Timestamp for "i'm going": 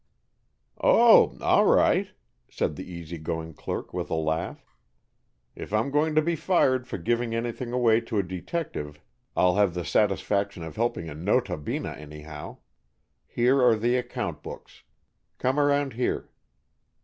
5.71-6.15